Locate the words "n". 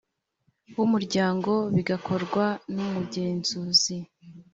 2.73-2.75